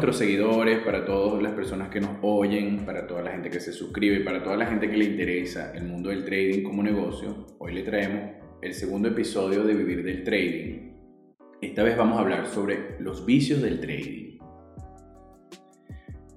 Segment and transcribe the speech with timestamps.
[0.00, 3.70] nuestros seguidores, para todas las personas que nos oyen, para toda la gente que se
[3.70, 7.74] suscribe, para toda la gente que le interesa el mundo del trading como negocio, hoy
[7.74, 8.30] le traemos
[8.62, 10.92] el segundo episodio de Vivir del Trading.
[11.60, 14.38] Esta vez vamos a hablar sobre los vicios del trading.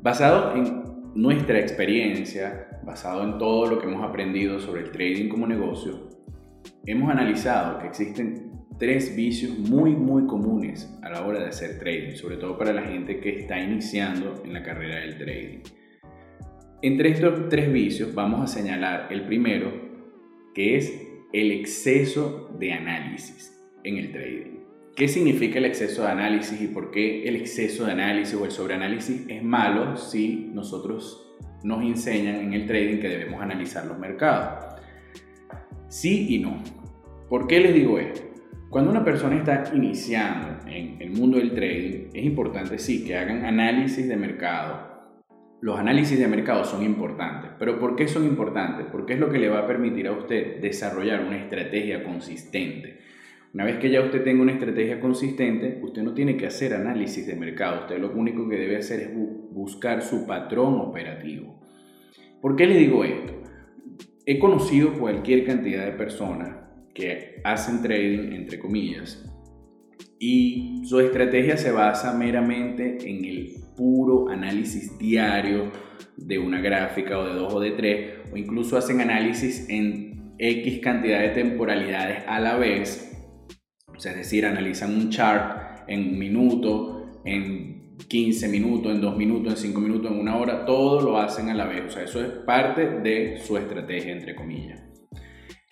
[0.02, 5.48] Basado en nuestra experiencia, basado en todo lo que hemos aprendido sobre el trading como
[5.48, 6.09] negocio,
[6.86, 8.53] hemos analizado que existen
[8.83, 12.82] tres vicios muy muy comunes a la hora de hacer trading, sobre todo para la
[12.82, 15.59] gente que está iniciando en la carrera del trading.
[16.82, 19.71] Entre estos tres vicios vamos a señalar el primero,
[20.54, 21.01] que es
[21.32, 24.59] el exceso de análisis en el trading.
[24.97, 28.51] ¿Qué significa el exceso de análisis y por qué el exceso de análisis o el
[28.51, 34.76] sobreanálisis es malo si nosotros nos enseñan en el trading que debemos analizar los mercados?
[35.88, 36.61] Sí y no.
[37.30, 38.33] ¿Por qué les digo esto?
[38.74, 43.46] Cuando una persona está iniciando en el mundo del trading, es importante sí que hagan
[43.46, 45.20] análisis de mercado.
[45.62, 48.88] Los análisis de mercado son importantes, pero ¿por qué son importantes?
[48.92, 52.98] Porque es lo que le va a permitir a usted desarrollar una estrategia consistente.
[53.54, 57.28] Una vez que ya usted tenga una estrategia consistente, usted no tiene que hacer análisis
[57.28, 61.62] de mercado, usted lo único que debe hacer es buscar su patrón operativo.
[62.42, 63.34] ¿Por qué le digo esto?
[64.26, 66.62] He conocido cualquier cantidad de personas
[66.94, 69.23] que hacen trading, entre comillas,
[70.19, 75.71] y su estrategia se basa meramente en el puro análisis diario
[76.16, 80.80] de una gráfica o de dos o de tres, o incluso hacen análisis en X
[80.80, 83.14] cantidad de temporalidades a la vez,
[83.88, 89.17] o sea, es decir, analizan un chart en un minuto, en 15 minutos, en 2
[89.17, 92.03] minutos, en 5 minutos, en una hora, todo lo hacen a la vez, o sea,
[92.03, 94.92] eso es parte de su estrategia, entre comillas.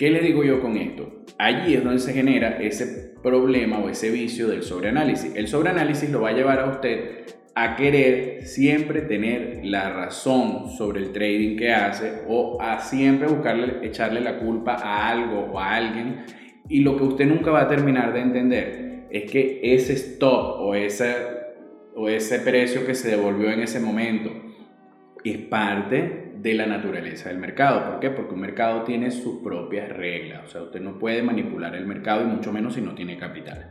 [0.01, 1.25] ¿Qué le digo yo con esto?
[1.37, 5.35] Allí es donde se genera ese problema o ese vicio del sobreanálisis.
[5.35, 11.01] El sobreanálisis lo va a llevar a usted a querer siempre tener la razón sobre
[11.01, 15.75] el trading que hace o a siempre buscarle, echarle la culpa a algo o a
[15.75, 16.25] alguien
[16.67, 20.73] y lo que usted nunca va a terminar de entender es que ese stop o
[20.73, 21.13] ese,
[21.95, 24.31] o ese precio que se devolvió en ese momento
[25.23, 27.91] es parte de la naturaleza del mercado.
[27.91, 28.09] ¿Por qué?
[28.09, 30.45] Porque un mercado tiene sus propias reglas.
[30.45, 33.69] O sea, usted no puede manipular el mercado y mucho menos si no tiene capital.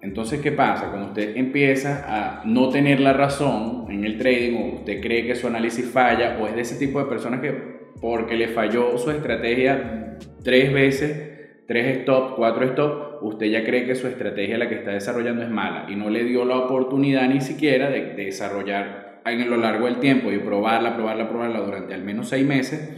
[0.00, 0.90] Entonces, ¿qué pasa?
[0.90, 5.34] Cuando usted empieza a no tener la razón en el trading o usted cree que
[5.34, 9.10] su análisis falla o es de ese tipo de personas que porque le falló su
[9.10, 14.74] estrategia tres veces, tres stop, cuatro stop, usted ya cree que su estrategia la que
[14.74, 19.03] está desarrollando es mala y no le dio la oportunidad ni siquiera de, de desarrollar
[19.24, 22.90] en lo largo del tiempo y probarla, probarla, probarla durante al menos seis meses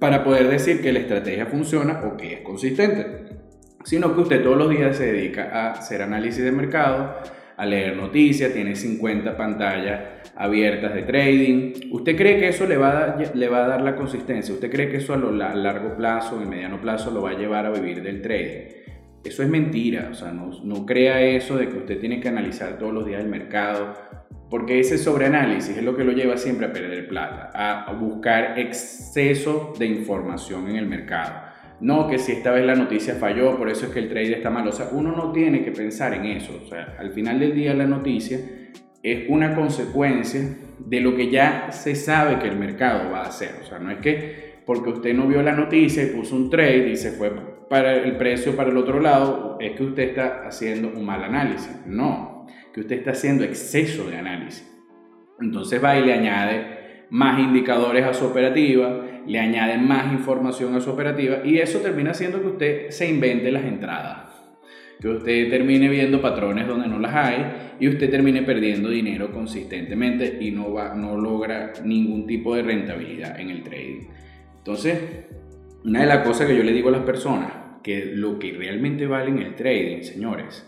[0.00, 3.38] para poder decir que la estrategia funciona o que es consistente,
[3.84, 7.16] sino que usted todos los días se dedica a hacer análisis de mercado,
[7.56, 10.00] a leer noticias, tiene 50 pantallas
[10.36, 11.72] abiertas de trading.
[11.90, 14.54] ¿Usted cree que eso le va a dar, le va a dar la consistencia?
[14.54, 17.66] ¿Usted cree que eso a, lo, largo plazo, en mediano plazo, lo va a llevar
[17.66, 18.68] a vivir del trading?
[19.24, 22.78] Eso es mentira, o sea, no, no crea eso de que usted tiene que analizar
[22.78, 23.94] todos los días el mercado,
[24.50, 29.74] porque ese sobreanálisis es lo que lo lleva siempre a perder plata, a buscar exceso
[29.78, 31.48] de información en el mercado.
[31.80, 34.50] No que si esta vez la noticia falló, por eso es que el trade está
[34.50, 34.66] mal.
[34.66, 36.60] O sea, uno no tiene que pensar en eso.
[36.64, 38.40] O sea, al final del día la noticia
[39.02, 40.40] es una consecuencia
[40.78, 43.50] de lo que ya se sabe que el mercado va a hacer.
[43.62, 46.90] O sea, no es que porque usted no vio la noticia y puso un trade
[46.90, 47.30] y se fue
[47.70, 51.86] para el precio para el otro lado, es que usted está haciendo un mal análisis.
[51.86, 52.37] No,
[52.78, 54.64] que usted está haciendo exceso de análisis.
[55.40, 60.80] Entonces va y le añade más indicadores a su operativa, le añade más información a
[60.80, 64.28] su operativa y eso termina haciendo que usted se invente las entradas.
[65.00, 67.46] Que usted termine viendo patrones donde no las hay
[67.80, 73.40] y usted termine perdiendo dinero consistentemente y no, va, no logra ningún tipo de rentabilidad
[73.40, 74.06] en el trading.
[74.56, 75.00] Entonces,
[75.84, 77.50] una de las cosas que yo le digo a las personas,
[77.82, 80.64] que lo que realmente vale en el trading, señores,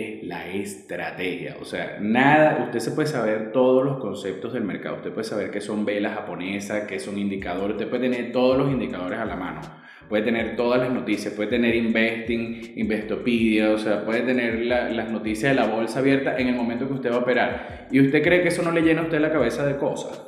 [0.00, 1.56] es la estrategia.
[1.60, 4.96] O sea, nada, usted se puede saber todos los conceptos del mercado.
[4.96, 7.76] Usted puede saber qué son velas japonesas, qué son indicadores.
[7.76, 9.60] Usted puede tener todos los indicadores a la mano.
[10.08, 15.54] Puede tener todas las noticias, puede tener Investing, Investopedia, o sea, puede tener las noticias
[15.54, 17.88] de la bolsa abierta en el momento que usted va a operar.
[17.90, 20.22] Y usted cree que eso no le llena a usted la cabeza de cosas.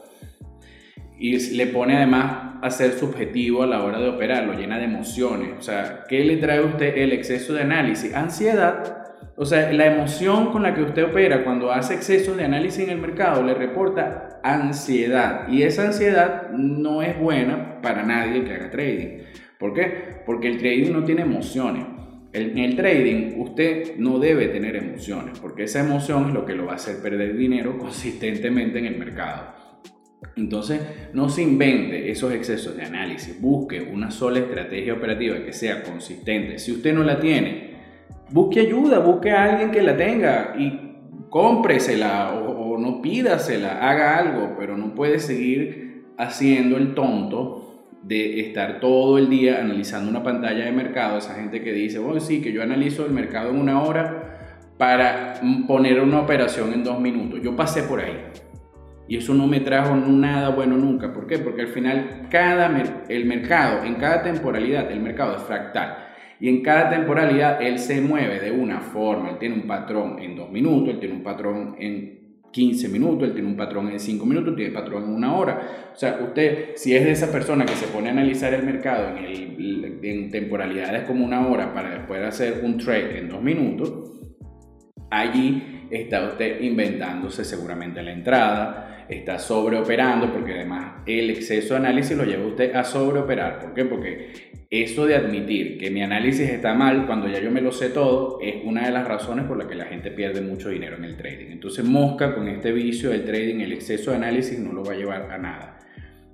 [1.21, 4.85] Y le pone además a ser subjetivo a la hora de operar, lo llena de
[4.85, 5.51] emociones.
[5.59, 8.15] O sea, ¿qué le trae a usted el exceso de análisis?
[8.15, 12.83] Ansiedad o sea, la emoción con la que usted opera cuando hace exceso de análisis
[12.85, 15.49] en el mercado le reporta ansiedad.
[15.49, 19.19] Y esa ansiedad no es buena para nadie que haga trading.
[19.59, 20.23] ¿Por qué?
[20.27, 21.85] Porque el trading no tiene emociones.
[22.33, 26.67] En el trading usted no debe tener emociones, porque esa emoción es lo que lo
[26.67, 29.55] va a hacer perder dinero consistentemente en el mercado.
[30.37, 30.81] Entonces,
[31.15, 36.59] no se invente esos excesos de análisis, busque una sola estrategia operativa que sea consistente.
[36.59, 37.68] Si usted no la tiene,
[38.31, 40.97] busque ayuda, busque a alguien que la tenga y
[41.31, 47.69] cómpresela o, o no pídasela, haga algo, pero no puede seguir haciendo el tonto
[48.03, 52.21] de estar todo el día analizando una pantalla de mercado, esa gente que dice, bueno,
[52.21, 54.39] sí, que yo analizo el mercado en una hora
[54.79, 55.35] para
[55.67, 57.41] poner una operación en dos minutos.
[57.43, 58.17] Yo pasé por ahí.
[59.09, 61.13] Y eso no me trajo nada bueno nunca.
[61.13, 61.39] ¿Por qué?
[61.39, 62.71] Porque al final cada
[63.09, 66.08] el mercado, en cada temporalidad, el mercado es fractal.
[66.41, 69.31] Y en cada temporalidad él se mueve de una forma.
[69.31, 72.19] Él tiene un patrón en dos minutos, él tiene un patrón en
[72.53, 75.91] 15 minutos, él tiene un patrón en 5 minutos, tiene patrón en una hora.
[75.93, 79.17] O sea, usted, si es de esa persona que se pone a analizar el mercado
[79.17, 84.13] en, el, en temporalidades como una hora para después hacer un trade en 2 minutos,
[85.11, 92.17] allí está usted inventándose seguramente la entrada, está sobreoperando, porque además el exceso de análisis
[92.17, 93.61] lo lleva usted a sobreoperar.
[93.61, 93.85] ¿Por qué?
[93.85, 94.33] Porque
[94.71, 98.39] eso de admitir que mi análisis está mal cuando ya yo me lo sé todo
[98.43, 101.17] es una de las razones por las que la gente pierde mucho dinero en el
[101.17, 101.51] trading.
[101.51, 104.97] Entonces mosca con este vicio del trading, el exceso de análisis no lo va a
[104.97, 105.79] llevar a nada.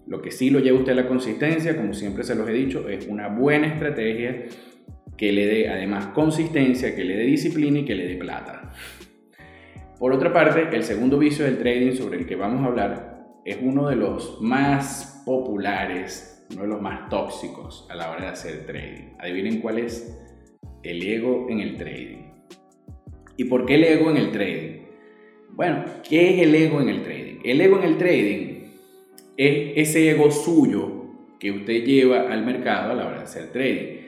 [0.06, 2.88] Lo que sí lo lleva usted a la consistencia, como siempre se los he dicho,
[2.88, 4.44] es una buena estrategia
[5.16, 8.72] que le dé además consistencia, que le dé disciplina y que le dé plata.
[10.04, 13.56] Por otra parte, el segundo vicio del trading sobre el que vamos a hablar es
[13.62, 18.66] uno de los más populares, uno de los más tóxicos a la hora de hacer
[18.66, 19.14] trading.
[19.18, 20.14] Adivinen cuál es
[20.82, 22.18] el ego en el trading.
[23.38, 24.82] ¿Y por qué el ego en el trading?
[25.52, 27.40] Bueno, ¿qué es el ego en el trading?
[27.42, 28.64] El ego en el trading
[29.38, 34.02] es ese ego suyo que usted lleva al mercado a la hora de hacer trading.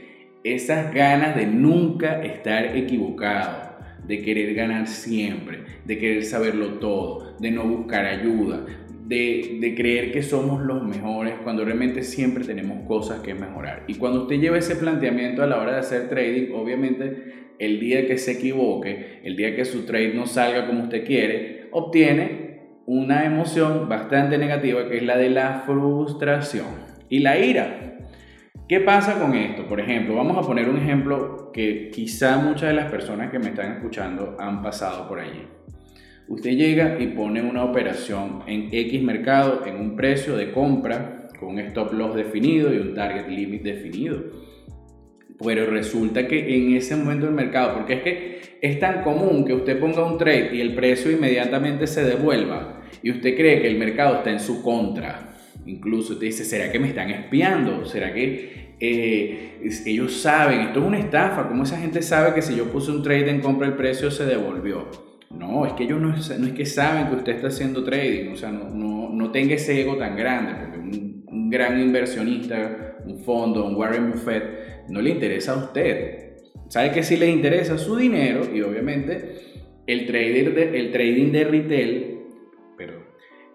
[0.45, 3.66] Esas ganas de nunca estar equivocado,
[4.07, 8.65] de querer ganar siempre, de querer saberlo todo, de no buscar ayuda,
[9.07, 13.85] de, creer que somos los mejores cuando realmente siempre tenemos cosas que mejorar.
[13.87, 18.07] Y cuando usted lleva ese planteamiento a la hora de hacer trading, obviamente el día
[18.07, 22.47] que se equivoque, el día que su trade no salga como usted quiere, obtiene
[22.87, 26.67] una emoción bastante negativa que es la de la frustración
[27.09, 27.96] y la ira.
[28.69, 29.65] ¿Qué pasa con esto?
[29.69, 33.51] Por ejemplo, vamos a poner un ejemplo que quizá muchas de las personas que me
[33.51, 35.45] están escuchando han pasado por allí.
[36.27, 41.51] Usted llega y pone una operación en X mercado en un precio de compra con
[41.51, 44.25] un stop loss definido y un target limit definido.
[45.39, 49.55] Pero resulta que en ese momento del mercado, porque es que es tan común que
[49.55, 53.79] usted ponga un trade y el precio inmediatamente se devuelva y usted cree que el
[53.79, 55.36] mercado está en su contra
[55.67, 57.85] Incluso te dice, ¿será que me están espiando?
[57.85, 60.61] ¿Será que eh, ellos saben?
[60.61, 61.49] Esto es una estafa.
[61.49, 64.25] ¿Cómo esa gente sabe que si yo puse un trade en compra el precio se
[64.27, 64.89] devolvió?
[65.31, 68.31] No, es que ellos no, no es que saben que usted está haciendo trading.
[68.31, 70.53] O sea, no, no, no tenga ese ego tan grande.
[70.61, 76.27] Porque un, un gran inversionista, un fondo, un Warren Buffett, no le interesa a usted.
[76.69, 81.45] Sabe que sí le interesa su dinero y obviamente el, trader de, el trading de
[81.45, 82.16] retail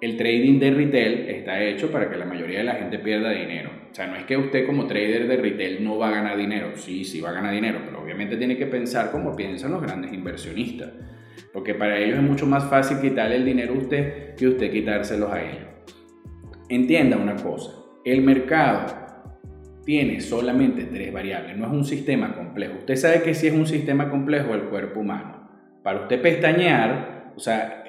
[0.01, 3.69] el trading de retail está hecho para que la mayoría de la gente pierda dinero.
[3.92, 6.71] O sea, no es que usted como trader de retail no va a ganar dinero.
[6.75, 10.11] Sí, sí va a ganar dinero, pero obviamente tiene que pensar como piensan los grandes
[10.11, 10.90] inversionistas.
[11.54, 15.31] Porque para ellos es mucho más fácil quitarle el dinero a usted que usted quitárselos
[15.31, 15.68] a ellos.
[16.68, 17.71] Entienda una cosa,
[18.04, 18.85] el mercado
[19.85, 22.75] tiene solamente tres variables, no es un sistema complejo.
[22.80, 25.49] Usted sabe que si es un sistema complejo el cuerpo humano.
[25.83, 27.81] Para usted pestañear, o sea,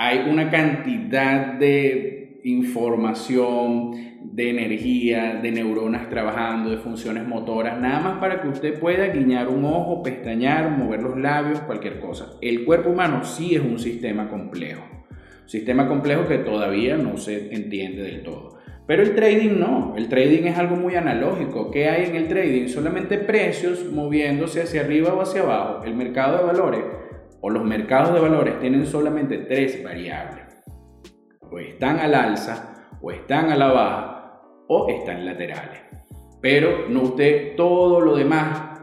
[0.00, 3.90] hay una cantidad de información,
[4.22, 9.48] de energía, de neuronas trabajando, de funciones motoras, nada más para que usted pueda guiñar
[9.48, 12.36] un ojo, pestañear, mover los labios, cualquier cosa.
[12.40, 14.84] El cuerpo humano sí es un sistema complejo,
[15.46, 18.56] sistema complejo que todavía no se entiende del todo.
[18.86, 21.72] Pero el trading no, el trading es algo muy analógico.
[21.72, 22.68] ¿Qué hay en el trading?
[22.68, 25.84] Solamente precios moviéndose hacia arriba o hacia abajo.
[25.84, 26.84] El mercado de valores
[27.40, 30.44] o los mercados de valores tienen solamente tres variables.
[31.50, 35.80] O están al alza, o están a la baja, o están laterales.
[36.40, 38.80] Pero no usted, todo lo demás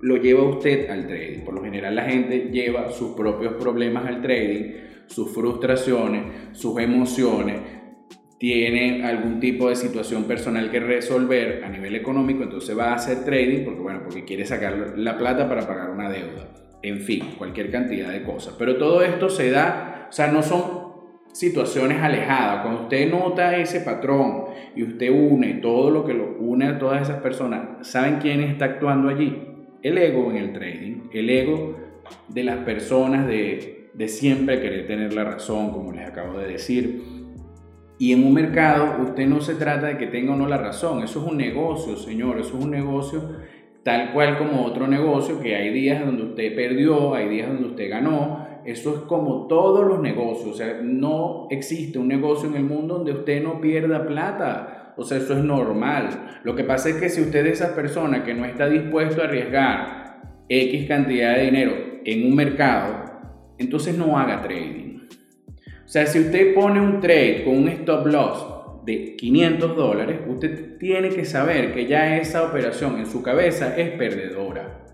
[0.00, 1.44] lo lleva usted al trading.
[1.44, 4.72] Por lo general la gente lleva sus propios problemas al trading,
[5.06, 7.60] sus frustraciones, sus emociones,
[8.38, 13.24] tiene algún tipo de situación personal que resolver a nivel económico, entonces va a hacer
[13.24, 17.70] trading porque bueno, porque quiere sacar la plata para pagar una deuda en fin, cualquier
[17.70, 18.54] cantidad de cosas.
[18.58, 20.84] Pero todo esto se da, o sea, no son
[21.32, 22.62] situaciones alejadas.
[22.62, 24.44] Cuando usted nota ese patrón
[24.76, 28.66] y usted une todo lo que lo une a todas esas personas, ¿saben quién está
[28.66, 29.54] actuando allí?
[29.84, 31.76] el ego en el trading, el ego
[32.28, 37.02] de las personas de, de siempre querer tener la razón, como les acabo de decir.
[37.98, 41.02] Y en un mercado usted no se trata de que tenga o no la razón,
[41.02, 43.36] eso es un negocio, señor, eso es un negocio
[43.84, 47.90] tal cual como otro negocio, que hay días donde usted perdió, hay días donde usted
[47.90, 52.64] ganó, eso es como todos los negocios, o sea, no existe un negocio en el
[52.64, 56.40] mundo donde usted no pierda plata, o sea, eso es normal.
[56.44, 59.24] Lo que pasa es que si usted es esa persona que no está dispuesto a
[59.24, 61.72] arriesgar X cantidad de dinero
[62.04, 63.04] en un mercado,
[63.58, 65.00] entonces no haga trading.
[65.84, 68.53] O sea, si usted pone un trade con un stop loss
[68.84, 73.90] de 500 dólares, usted tiene que saber que ya esa operación en su cabeza es
[73.90, 74.84] perdedora.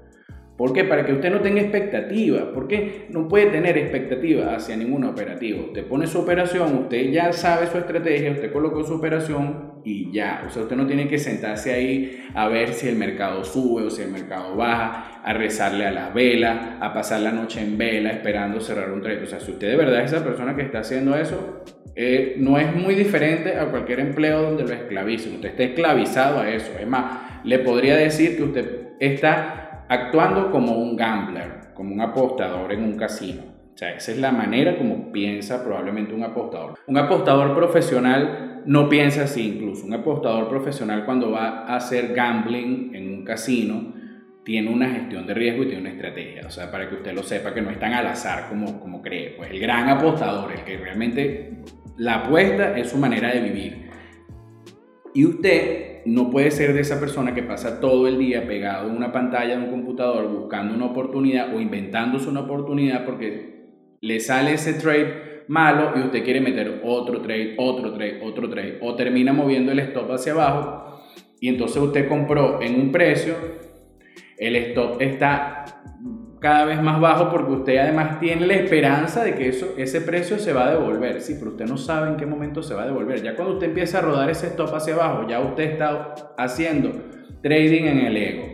[0.61, 0.85] ¿Por qué?
[0.85, 2.53] Para que usted no tenga expectativa.
[2.53, 5.69] porque no puede tener expectativa hacia ningún operativo?
[5.69, 10.45] Usted pone su operación, usted ya sabe su estrategia, usted colocó su operación y ya.
[10.47, 13.91] O sea, usted no tiene que sentarse ahí a ver si el mercado sube o
[13.91, 18.11] si el mercado baja, a rezarle a las velas, a pasar la noche en vela
[18.11, 19.23] esperando cerrar un trade.
[19.23, 21.65] O sea, si usted de verdad es esa persona que está haciendo eso,
[22.03, 25.35] eh, no es muy diferente a cualquier empleo donde lo esclavicen.
[25.35, 26.73] Usted está esclavizado a eso.
[26.81, 32.73] Es más, le podría decir que usted está actuando como un gambler, como un apostador
[32.73, 33.43] en un casino.
[33.75, 36.79] O sea, esa es la manera como piensa probablemente un apostador.
[36.87, 39.85] Un apostador profesional no piensa así incluso.
[39.85, 43.93] Un apostador profesional cuando va a hacer gambling en un casino
[44.45, 46.47] tiene una gestión de riesgo y tiene una estrategia.
[46.47, 49.03] O sea, para que usted lo sepa que no es tan al azar como, como
[49.03, 49.35] cree.
[49.37, 51.63] Pues el gran apostador, el que realmente
[51.97, 53.91] la apuesta es su manera de vivir.
[55.15, 58.97] Y usted no puede ser de esa persona que pasa todo el día pegado en
[58.97, 63.51] una pantalla de un computador buscando una oportunidad o inventándose una oportunidad porque
[64.01, 68.79] le sale ese trade malo y usted quiere meter otro trade, otro trade, otro trade
[68.81, 71.03] o termina moviendo el stop hacia abajo
[71.41, 73.35] y entonces usted compró en un precio,
[74.41, 75.65] el stop está
[76.41, 80.39] cada vez más bajo porque usted además tiene la esperanza de que eso, ese precio
[80.39, 81.21] se va a devolver.
[81.21, 83.23] Sí, pero usted no sabe en qué momento se va a devolver.
[83.23, 86.93] Ya cuando usted empieza a rodar ese stop hacia abajo, ya usted está haciendo
[87.43, 88.47] trading en el ego.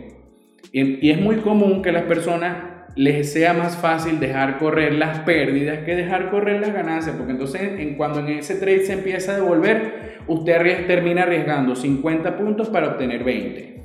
[0.73, 2.57] Y, es muy común que las personas
[2.97, 7.61] les sea más fácil dejar correr las pérdidas que dejar correr las ganancias, porque entonces
[7.61, 12.87] en, cuando en ese trade se empieza a devolver, usted termina arriesgando 50 puntos para
[12.87, 13.77] obtener 20.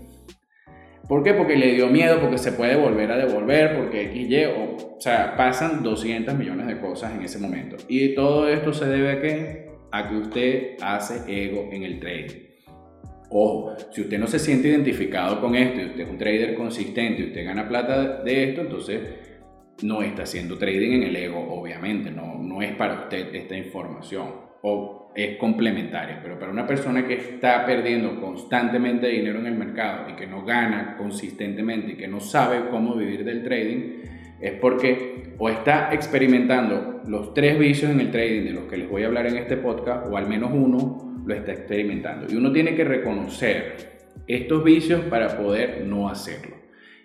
[1.12, 1.34] ¿Por qué?
[1.34, 5.36] Porque le dio miedo, porque se puede volver a devolver, porque XY, o, o sea,
[5.36, 7.76] pasan 200 millones de cosas en ese momento.
[7.86, 9.66] Y todo esto se debe a qué?
[9.90, 12.40] A que usted hace ego en el trading.
[13.28, 17.20] Ojo, si usted no se siente identificado con esto y usted es un trader consistente
[17.20, 19.00] y usted gana plata de esto, entonces
[19.82, 24.28] no está haciendo trading en el ego, obviamente, no, no es para usted esta información
[24.62, 30.08] o es complementaria, pero para una persona que está perdiendo constantemente dinero en el mercado
[30.10, 34.02] y que no gana consistentemente y que no sabe cómo vivir del trading,
[34.40, 38.88] es porque o está experimentando los tres vicios en el trading de los que les
[38.88, 42.32] voy a hablar en este podcast, o al menos uno lo está experimentando.
[42.32, 43.92] Y uno tiene que reconocer
[44.26, 46.56] estos vicios para poder no hacerlo.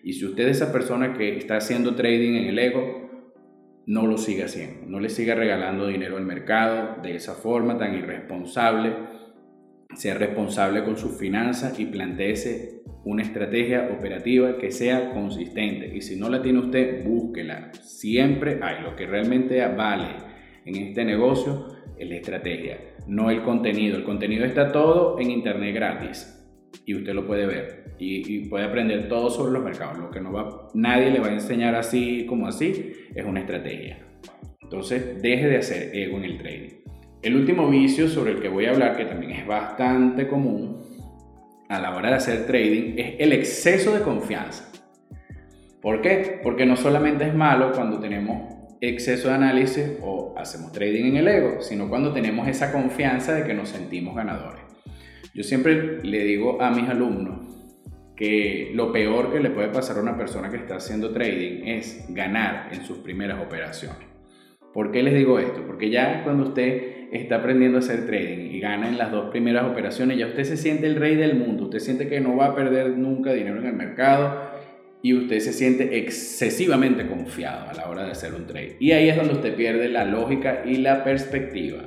[0.03, 3.06] Y si usted es esa persona que está haciendo trading en el ego,
[3.87, 7.95] no lo siga haciendo, no le siga regalando dinero al mercado de esa forma tan
[7.95, 8.93] irresponsable.
[9.95, 15.95] Sea responsable con sus finanzas y planteese una estrategia operativa que sea consistente.
[15.95, 17.71] Y si no la tiene usted, búsquela.
[17.81, 20.17] Siempre hay lo que realmente vale
[20.65, 21.67] en este negocio
[21.97, 22.77] es la estrategia,
[23.07, 23.95] no el contenido.
[23.95, 26.36] El contenido está todo en internet gratis
[26.85, 29.97] y usted lo puede ver y, puede aprender todo sobre los mercados.
[29.97, 33.99] Lo que no va, nadie le va a enseñar así como así es una estrategia.
[34.61, 36.69] Entonces, deje de hacer ego en el trading.
[37.21, 40.83] El último vicio sobre el que voy a hablar, que también es bastante común
[41.69, 44.71] a la hora de hacer trading, es el exceso de confianza.
[45.81, 46.39] ¿Por qué?
[46.43, 51.27] Porque no solamente es malo cuando tenemos exceso de análisis o hacemos trading en el
[51.27, 54.66] ego, sino cuando tenemos esa confianza de que nos sentimos ganadores.
[55.37, 57.41] Yo siempre le digo a mis alumnos
[58.15, 62.07] que lo peor que le puede pasar a una persona que está haciendo trading es
[62.09, 64.07] ganar en sus primeras operaciones.
[64.73, 65.63] ¿Por qué les digo esto?
[65.67, 69.65] Porque ya cuando usted está aprendiendo a hacer trading y gana en las dos primeras
[69.65, 72.55] operaciones, ya usted se siente el rey del mundo, usted siente que no va a
[72.55, 74.41] perder nunca dinero en el mercado
[75.03, 78.77] y usted se siente excesivamente confiado a la hora de hacer un trade.
[78.79, 81.83] Y ahí es donde usted pierde la lógica y la perspectiva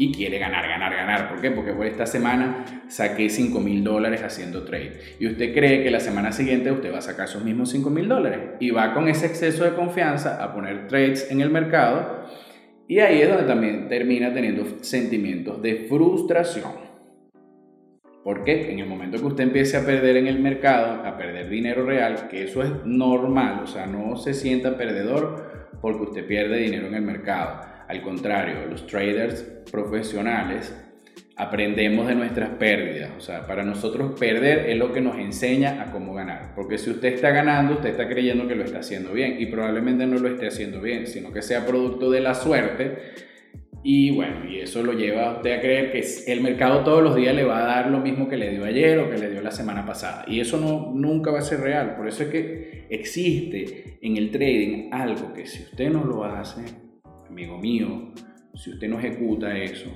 [0.00, 1.28] y quiere ganar, ganar, ganar.
[1.28, 1.50] ¿Por qué?
[1.50, 4.98] Porque por esta semana saqué 5 mil dólares haciendo trade.
[5.18, 8.08] Y usted cree que la semana siguiente usted va a sacar esos mismos 5 mil
[8.08, 8.40] dólares.
[8.60, 12.24] Y va con ese exceso de confianza a poner trades en el mercado.
[12.88, 16.72] Y ahí es donde también termina teniendo sentimientos de frustración.
[18.24, 21.84] Porque en el momento que usted empiece a perder en el mercado, a perder dinero
[21.84, 26.86] real, que eso es normal, o sea, no se sienta perdedor porque usted pierde dinero
[26.86, 27.69] en el mercado.
[27.90, 30.72] Al contrario, los traders profesionales
[31.34, 33.10] aprendemos de nuestras pérdidas.
[33.18, 36.54] O sea, para nosotros perder es lo que nos enseña a cómo ganar.
[36.54, 40.06] Porque si usted está ganando, usted está creyendo que lo está haciendo bien y probablemente
[40.06, 42.96] no lo esté haciendo bien, sino que sea producto de la suerte.
[43.82, 47.16] Y bueno, y eso lo lleva a usted a creer que el mercado todos los
[47.16, 49.42] días le va a dar lo mismo que le dio ayer o que le dio
[49.42, 50.24] la semana pasada.
[50.28, 51.96] Y eso no, nunca va a ser real.
[51.96, 56.89] Por eso es que existe en el trading algo que si usted no lo hace,
[57.30, 58.12] amigo mío,
[58.54, 59.90] si usted no ejecuta eso,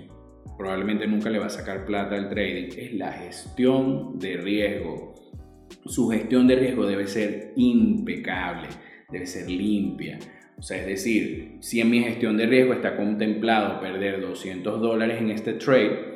[0.56, 5.14] probablemente nunca le va a sacar plata al trading, es la gestión de riesgo.
[5.84, 8.68] Su gestión de riesgo debe ser impecable,
[9.10, 10.18] debe ser limpia.
[10.56, 15.20] O sea, es decir, si en mi gestión de riesgo está contemplado perder 200 dólares
[15.20, 16.14] en este trade,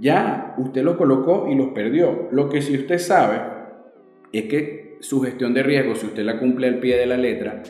[0.00, 2.28] ya usted lo colocó y los perdió.
[2.32, 3.40] Lo que si usted sabe
[4.32, 7.62] es que su gestión de riesgo, si usted la cumple al pie de la letra,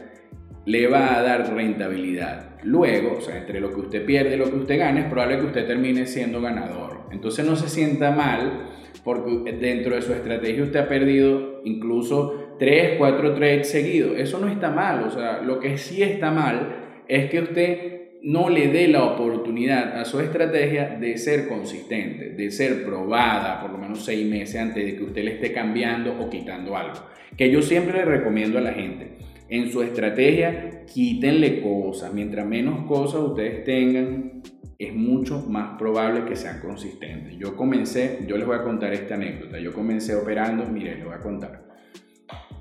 [0.69, 2.51] le va a dar rentabilidad.
[2.63, 5.39] Luego, o sea, entre lo que usted pierde y lo que usted gana, es probable
[5.39, 7.05] que usted termine siendo ganador.
[7.11, 8.67] Entonces no se sienta mal
[9.03, 14.19] porque dentro de su estrategia usted ha perdido incluso 3, 4 trades seguidos.
[14.19, 17.79] Eso no está mal, o sea, lo que sí está mal es que usted
[18.21, 23.71] no le dé la oportunidad a su estrategia de ser consistente, de ser probada por
[23.71, 26.99] lo menos seis meses antes de que usted le esté cambiando o quitando algo.
[27.39, 29.17] Que yo siempre le recomiendo a la gente
[29.49, 32.13] en su estrategia, quítenle cosas.
[32.13, 34.43] Mientras menos cosas ustedes tengan,
[34.79, 37.37] es mucho más probable que sean consistentes.
[37.37, 39.59] Yo comencé, yo les voy a contar esta anécdota.
[39.59, 41.65] Yo comencé operando, mire, les voy a contar.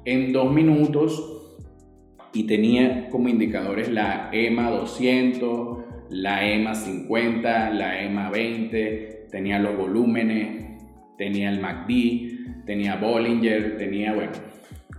[0.06, 1.38] En dos minutos
[2.34, 5.78] y tenía como indicadores la EMA 200,
[6.10, 10.68] la EMA 50, la EMA 20, tenía los volúmenes,
[11.18, 14.32] tenía el MACD, tenía Bollinger, tenía, bueno,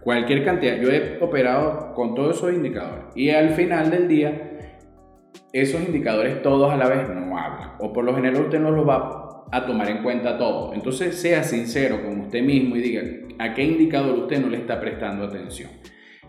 [0.00, 0.80] cualquier cantidad.
[0.80, 4.58] Yo he operado con todos esos indicadores y al final del día
[5.52, 8.88] esos indicadores todos a la vez no hablan o por lo general usted no los
[8.88, 10.74] va a tomar en cuenta todo.
[10.74, 13.02] Entonces sea sincero con usted mismo y diga
[13.38, 15.70] a qué indicador usted no le está prestando atención.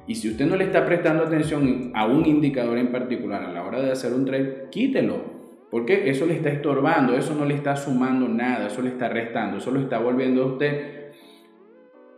[0.08, 3.64] Y si usted no le está prestando atención a un indicador en particular a la
[3.64, 5.40] hora de hacer un trade, quítelo.
[5.70, 9.58] Porque eso le está estorbando, eso no le está sumando nada, eso le está restando,
[9.58, 10.99] eso lo está volviendo a usted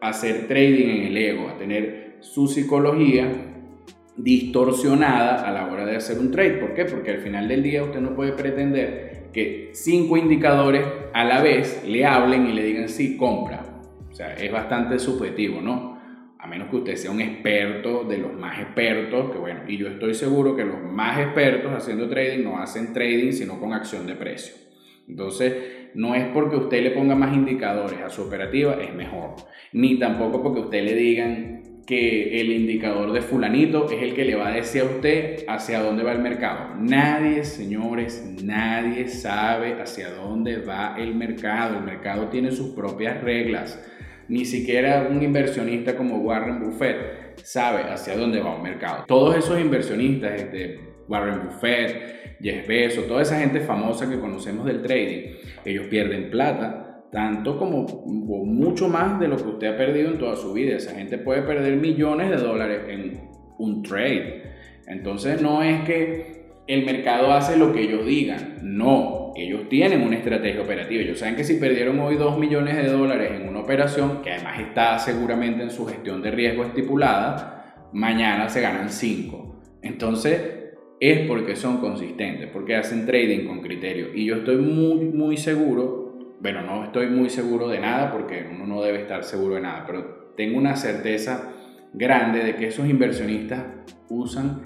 [0.02, 3.30] hacer trading en el ego, a tener su psicología
[4.18, 6.58] distorsionada a la hora de hacer un trade.
[6.58, 6.86] ¿Por qué?
[6.86, 11.84] Porque al final del día usted no puede pretender que cinco indicadores a la vez
[11.88, 13.64] le hablen y le digan sí, compra.
[14.10, 16.00] O sea, es bastante subjetivo, ¿no?
[16.38, 19.88] A menos que usted sea un experto de los más expertos, que bueno, y yo
[19.88, 24.16] estoy seguro que los más expertos haciendo trading no hacen trading sino con acción de
[24.16, 24.56] precio.
[25.08, 25.54] Entonces,
[25.96, 29.36] no es porque usted le ponga más indicadores a su operativa, es mejor.
[29.74, 34.36] Ni tampoco porque usted le digan que el indicador de fulanito es el que le
[34.36, 36.76] va a decir a usted hacia dónde va el mercado.
[36.80, 41.78] Nadie, señores, nadie sabe hacia dónde va el mercado.
[41.78, 43.84] El mercado tiene sus propias reglas.
[44.28, 49.04] Ni siquiera un inversionista como Warren Buffett sabe hacia dónde va un mercado.
[49.08, 54.82] Todos esos inversionistas, este, Warren Buffett, Jeff Bezos, toda esa gente famosa que conocemos del
[54.82, 55.34] trading,
[55.66, 60.18] ellos pierden plata, tanto como o mucho más de lo que usted ha perdido en
[60.18, 60.76] toda su vida.
[60.76, 64.44] Esa gente puede perder millones de dólares en un trade.
[64.88, 70.18] Entonces no es que el mercado hace lo que ellos digan, no, ellos tienen una
[70.18, 71.02] estrategia operativa.
[71.02, 74.60] Ellos saben que si perdieron hoy 2 millones de dólares en una operación, que además
[74.60, 79.62] está seguramente en su gestión de riesgo estipulada, mañana se ganan 5.
[79.82, 80.62] Entonces,
[81.00, 84.14] es porque son consistentes, porque hacen trading con criterio.
[84.14, 88.68] Y yo estoy muy, muy seguro, bueno, no estoy muy seguro de nada porque uno
[88.68, 91.54] no debe estar seguro de nada, pero tengo una certeza
[91.94, 93.64] grande de que esos inversionistas
[94.10, 94.62] usan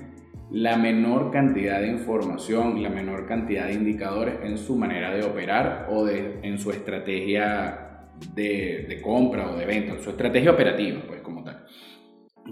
[0.52, 5.88] la menor cantidad de información, la menor cantidad de indicadores en su manera de operar
[5.90, 11.22] o de, en su estrategia de, de compra o de venta, su estrategia operativa, pues
[11.22, 11.66] como tal.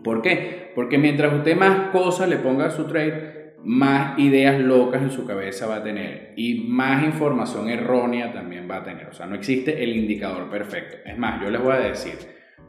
[0.04, 0.72] ¿Por qué?
[0.76, 5.26] Porque mientras usted más cosas le ponga a su trade, más ideas locas en su
[5.26, 9.08] cabeza va a tener y más información errónea también va a tener.
[9.08, 10.98] O sea, no existe el indicador perfecto.
[11.06, 12.16] Es más, yo les voy a decir,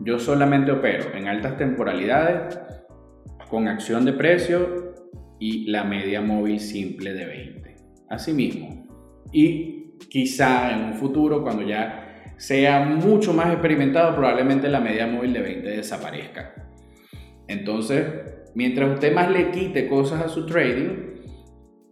[0.01, 2.61] yo solamente opero en altas temporalidades
[3.49, 4.84] con acción de precio
[5.38, 7.77] y la media móvil simple de 20.
[8.09, 8.87] Así mismo.
[9.33, 15.33] Y quizá en un futuro, cuando ya sea mucho más experimentado, probablemente la media móvil
[15.33, 16.55] de 20 desaparezca.
[17.47, 18.05] Entonces,
[18.55, 21.23] Mientras usted más le quite cosas a su trading,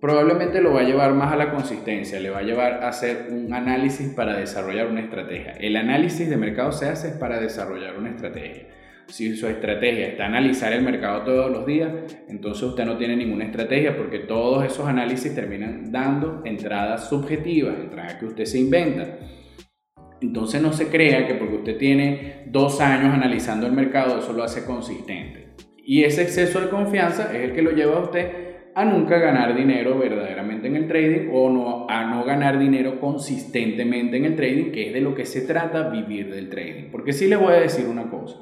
[0.01, 3.27] probablemente lo va a llevar más a la consistencia, le va a llevar a hacer
[3.31, 5.53] un análisis para desarrollar una estrategia.
[5.59, 8.69] El análisis de mercado se hace para desarrollar una estrategia.
[9.09, 11.93] Si su estrategia está analizar el mercado todos los días,
[12.29, 18.15] entonces usted no tiene ninguna estrategia porque todos esos análisis terminan dando entradas subjetivas, entradas
[18.15, 19.19] que usted se inventa.
[20.21, 24.45] Entonces no se crea que porque usted tiene dos años analizando el mercado, eso lo
[24.45, 25.49] hace consistente.
[25.85, 29.55] Y ese exceso de confianza es el que lo lleva a usted a nunca ganar
[29.55, 34.71] dinero verdaderamente en el trading o no, a no ganar dinero consistentemente en el trading,
[34.71, 36.91] que es de lo que se trata vivir del trading.
[36.91, 38.39] Porque sí les voy a decir una cosa,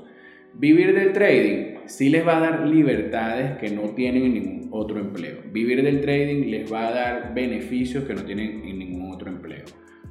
[0.55, 5.01] vivir del trading sí les va a dar libertades que no tienen en ningún otro
[5.01, 5.39] empleo.
[5.53, 9.65] Vivir del trading les va a dar beneficios que no tienen en ningún otro empleo.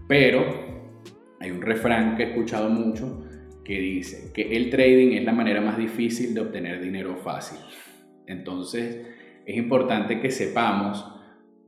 [0.08, 0.45] Pero
[1.39, 3.25] hay un refrán que he escuchado mucho
[3.63, 7.60] que dice que el trading es la manera más difícil de obtener dinero fácil.
[8.25, 9.08] Entonces,
[9.45, 11.18] es importante que sepamos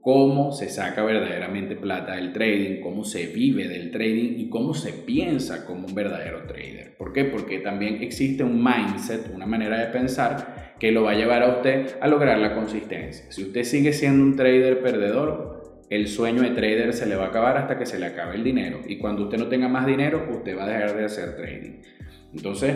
[0.02, 4.94] cómo se saca verdaderamente plata del trading, cómo se vive del trading y cómo se
[4.94, 6.96] piensa como un verdadero trader.
[6.98, 7.26] ¿Por qué?
[7.26, 11.58] Porque también existe un mindset, una manera de pensar que lo va a llevar a
[11.58, 13.32] usted a lograr la consistencia.
[13.32, 17.28] Si usted sigue siendo un trader perdedor, el sueño de trader se le va a
[17.28, 18.80] acabar hasta que se le acabe el dinero.
[18.88, 21.82] Y cuando usted no tenga más dinero, usted va a dejar de hacer trading.
[22.34, 22.76] Entonces,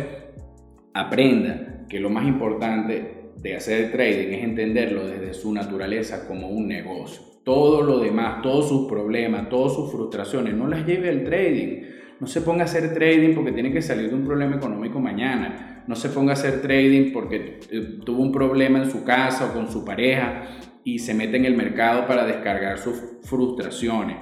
[0.94, 6.68] aprenda que lo más importante de hacer trading es entenderlo desde su naturaleza como un
[6.68, 7.22] negocio.
[7.44, 11.84] Todo lo demás, todos sus problemas, todas sus frustraciones, no las lleve al trading.
[12.20, 15.84] No se ponga a hacer trading porque tiene que salir de un problema económico mañana.
[15.88, 19.54] No se ponga a hacer trading porque eh, tuvo un problema en su casa o
[19.54, 20.44] con su pareja
[20.84, 24.18] y se mete en el mercado para descargar sus frustraciones.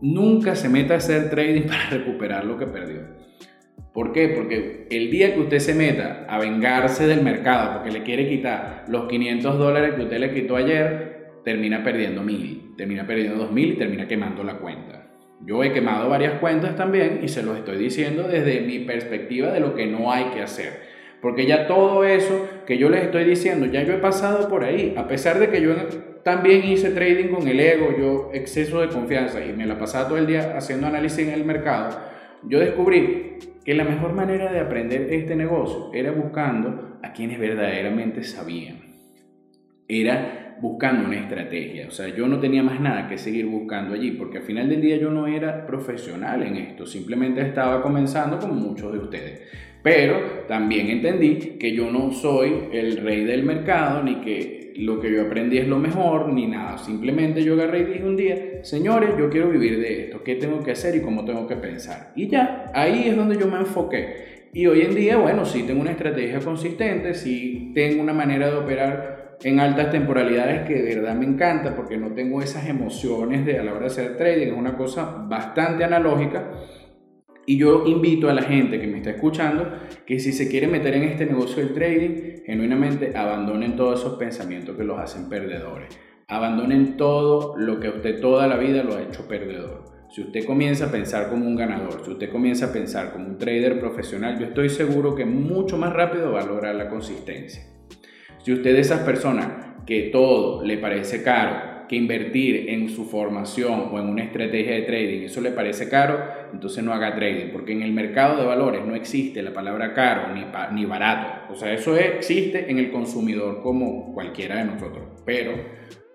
[0.00, 3.23] Nunca se meta a hacer trading para recuperar lo que perdió.
[3.94, 4.30] ¿Por qué?
[4.30, 8.84] Porque el día que usted se meta a vengarse del mercado porque le quiere quitar
[8.88, 13.76] los 500 dólares que usted le quitó ayer, termina perdiendo 1000, termina perdiendo 2000 y
[13.76, 15.06] termina quemando la cuenta.
[15.46, 19.60] Yo he quemado varias cuentas también y se los estoy diciendo desde mi perspectiva de
[19.60, 20.72] lo que no hay que hacer.
[21.22, 24.94] Porque ya todo eso que yo les estoy diciendo, ya yo he pasado por ahí.
[24.96, 25.72] A pesar de que yo
[26.24, 30.18] también hice trading con el ego, yo exceso de confianza y me la pasaba todo
[30.18, 31.96] el día haciendo análisis en el mercado,
[32.48, 38.22] yo descubrí que la mejor manera de aprender este negocio era buscando a quienes verdaderamente
[38.22, 38.76] sabían.
[39.88, 41.88] Era buscando una estrategia.
[41.88, 44.80] O sea, yo no tenía más nada que seguir buscando allí, porque al final del
[44.80, 49.42] día yo no era profesional en esto, simplemente estaba comenzando como muchos de ustedes.
[49.82, 55.12] Pero también entendí que yo no soy el rey del mercado, ni que lo que
[55.12, 56.78] yo aprendí es lo mejor, ni nada.
[56.78, 60.62] Simplemente yo agarré y dije un día, señores, yo quiero vivir de esto, ¿qué tengo
[60.62, 62.12] que hacer y cómo tengo que pensar?
[62.16, 64.48] Y ya, ahí es donde yo me enfoqué.
[64.52, 68.56] Y hoy en día, bueno, sí tengo una estrategia consistente, sí tengo una manera de
[68.56, 73.58] operar en altas temporalidades que de verdad me encanta porque no tengo esas emociones de
[73.58, 76.50] a la hora de hacer trading, es una cosa bastante analógica
[77.46, 79.70] y yo invito a la gente que me está escuchando
[80.06, 84.76] que si se quiere meter en este negocio del trading, genuinamente abandonen todos esos pensamientos
[84.76, 85.98] que los hacen perdedores.
[86.28, 89.84] Abandonen todo lo que usted toda la vida lo ha hecho perdedor.
[90.10, 93.36] Si usted comienza a pensar como un ganador, si usted comienza a pensar como un
[93.36, 97.64] trader profesional, yo estoy seguro que mucho más rápido va a lograr la consistencia.
[98.38, 99.48] Si usted es de esas personas
[99.84, 105.22] que todo le parece caro, invertir en su formación o en una estrategia de trading,
[105.22, 106.18] eso le parece caro,
[106.52, 110.34] entonces no haga trading, porque en el mercado de valores no existe la palabra caro
[110.34, 111.52] ni, ni barato.
[111.52, 115.04] O sea, eso existe en el consumidor como cualquiera de nosotros.
[115.24, 115.52] Pero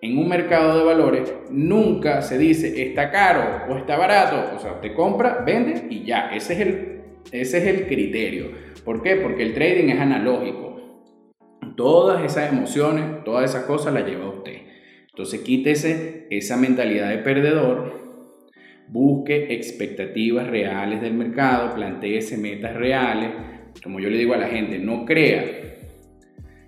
[0.01, 4.55] en un mercado de valores nunca se dice está caro o está barato.
[4.55, 6.29] O sea, usted compra, vende y ya.
[6.33, 8.51] Ese es el, ese es el criterio.
[8.85, 9.17] ¿Por qué?
[9.17, 10.77] Porque el trading es analógico.
[11.75, 14.68] Todas esas emociones, todas esas cosas las lleva usted.
[15.19, 17.91] Entonces quítese esa mentalidad de perdedor,
[18.87, 23.31] busque expectativas reales del mercado, planteese metas reales.
[23.83, 25.43] Como yo le digo a la gente, no crea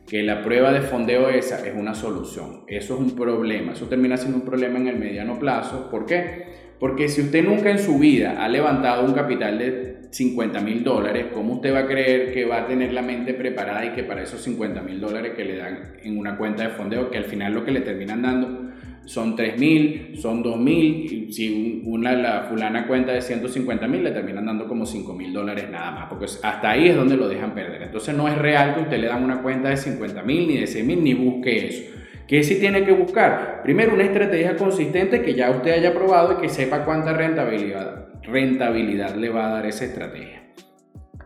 [0.05, 2.65] que la prueba de fondeo esa es una solución.
[2.67, 3.71] Eso es un problema.
[3.71, 5.89] Eso termina siendo un problema en el mediano plazo.
[5.89, 6.47] ¿Por qué?
[6.77, 11.27] Porque si usted nunca en su vida ha levantado un capital de 50 mil dólares,
[11.33, 14.21] ¿cómo usted va a creer que va a tener la mente preparada y que para
[14.21, 17.53] esos 50 mil dólares que le dan en una cuenta de fondeo, que al final
[17.53, 18.71] lo que le terminan dando
[19.05, 24.11] son 3 mil, son 2 mil, si una la fulana cuenta de 150 mil, le
[24.11, 27.55] terminan dando como 5 mil dólares nada más, porque hasta ahí es donde lo dejan
[27.55, 27.81] perder.
[27.81, 30.67] Entonces no es real que usted le dan una cuenta de 50 mil ni de
[30.67, 32.00] 100 mil, ni busque eso.
[32.31, 33.59] ¿Qué sí tiene que buscar?
[33.61, 39.15] Primero, una estrategia consistente que ya usted haya probado y que sepa cuánta rentabilidad, rentabilidad
[39.15, 40.41] le va a dar esa estrategia.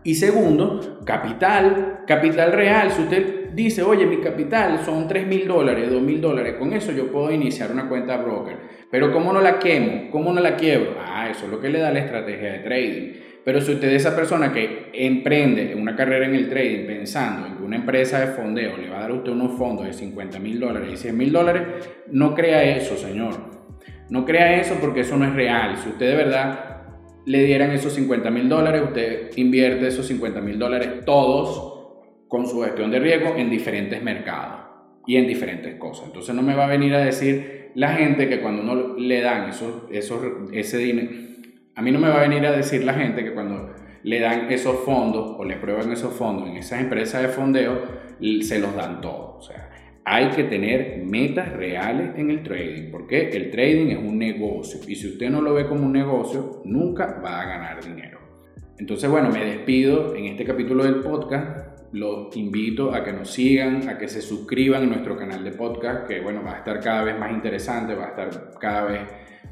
[0.03, 2.89] Y segundo, capital, capital real.
[2.89, 6.91] Si usted dice, oye, mi capital son 3 mil dólares, 2 mil dólares, con eso
[6.91, 8.57] yo puedo iniciar una cuenta broker.
[8.89, 10.09] Pero ¿cómo no la quemo?
[10.09, 10.95] ¿Cómo no la quiebro?
[10.99, 13.11] Ah, eso es lo que le da la estrategia de trading.
[13.45, 17.55] Pero si usted es esa persona que emprende una carrera en el trading pensando en
[17.55, 20.39] que una empresa de fondeo le va a dar a usted unos fondos de 50
[20.39, 21.61] mil dólares y 100 mil dólares,
[22.11, 23.35] no crea eso, señor.
[24.09, 25.77] No crea eso porque eso no es real.
[25.77, 26.81] Si usted de verdad
[27.27, 32.63] le dieran esos 50 mil dólares, usted invierte esos 50 mil dólares todos con su
[32.63, 34.65] gestión de riesgo en diferentes mercados
[35.05, 36.07] y en diferentes cosas.
[36.07, 39.51] Entonces no me va a venir a decir la gente que cuando uno le dan
[39.51, 41.34] ese dinero
[41.75, 44.51] a mí no me va a venir a decir la gente que cuando le dan
[44.51, 47.81] esos fondos o le prueban esos fondos en esas empresas de fondeo,
[48.41, 49.35] se los dan todos.
[49.37, 49.69] O sea,
[50.05, 54.95] hay que tener metas reales en el trading, porque el trading es un negocio y
[54.95, 58.19] si usted no lo ve como un negocio, nunca va a ganar dinero.
[58.77, 61.65] Entonces, bueno, me despido en este capítulo del podcast.
[61.91, 66.07] Los invito a que nos sigan, a que se suscriban a nuestro canal de podcast,
[66.07, 69.01] que bueno, va a estar cada vez más interesante, va a estar cada vez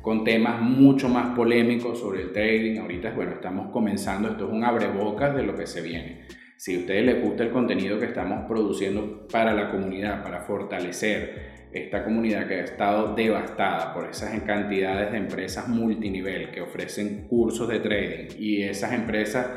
[0.02, 2.80] con temas mucho más polémicos sobre el trading.
[2.80, 6.26] Ahorita, bueno, estamos comenzando, esto es un abrebocas de lo que se viene.
[6.58, 11.54] Si a ustedes les gusta el contenido que estamos produciendo para la comunidad, para fortalecer
[11.74, 17.68] esta comunidad que ha estado devastada por esas cantidades de empresas multinivel que ofrecen cursos
[17.68, 19.48] de trading y esas empresas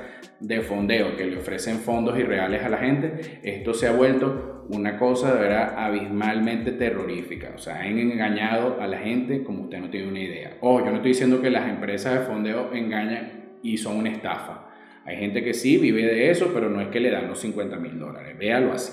[0.41, 4.99] de fondeo que le ofrecen fondos irreales a la gente, esto se ha vuelto una
[4.99, 7.53] cosa de verdad abismalmente terrorífica.
[7.55, 10.57] O sea, han engañado a la gente como usted no tiene una idea.
[10.61, 14.71] Oh, yo no estoy diciendo que las empresas de fondeo engañan y son una estafa.
[15.05, 17.77] Hay gente que sí vive de eso, pero no es que le dan los 50
[17.77, 18.37] mil dólares.
[18.37, 18.93] Véalo así.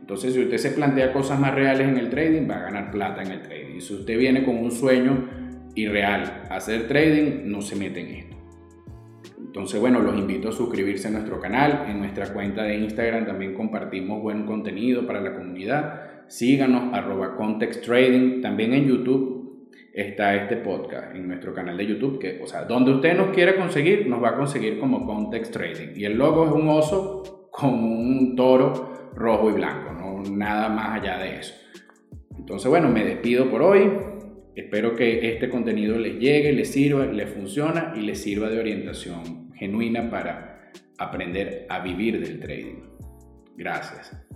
[0.00, 3.22] Entonces, si usted se plantea cosas más reales en el trading, va a ganar plata
[3.22, 3.80] en el trading.
[3.80, 5.28] Si usted viene con un sueño
[5.74, 8.37] irreal a hacer trading, no se mete en esto.
[9.48, 11.86] Entonces, bueno, los invito a suscribirse a nuestro canal.
[11.88, 16.26] En nuestra cuenta de Instagram también compartimos buen contenido para la comunidad.
[16.26, 17.34] Síganos, arroba.
[18.42, 22.92] También en YouTube está este podcast, en nuestro canal de YouTube, que, o sea, donde
[22.92, 25.96] usted nos quiera conseguir, nos va a conseguir como Context Trading.
[25.96, 31.00] Y el logo es un oso con un toro rojo y blanco, no nada más
[31.00, 31.54] allá de eso.
[32.36, 34.17] Entonces, bueno, me despido por hoy.
[34.58, 39.52] Espero que este contenido les llegue, les sirva, les funciona y les sirva de orientación
[39.54, 42.82] genuina para aprender a vivir del trading.
[43.56, 44.27] Gracias.